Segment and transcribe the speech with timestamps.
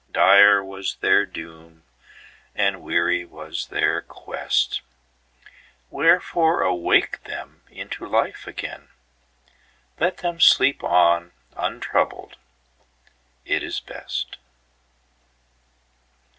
[0.11, 1.83] Dire was their doom,
[2.55, 4.81] and weary was their quest.
[5.91, 8.87] Wherefore awake them into life again?
[9.99, 14.37] Let them sleep on untroubled—it is best."